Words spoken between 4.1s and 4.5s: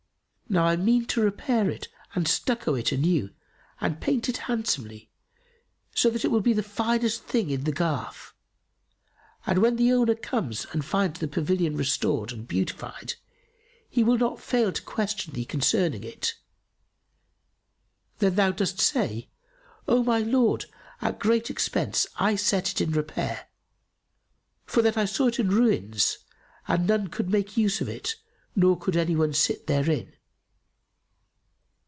it